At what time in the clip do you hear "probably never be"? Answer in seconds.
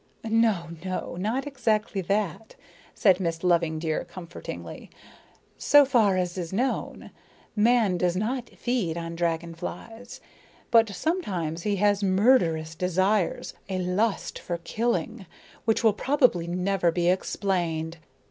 15.93-17.07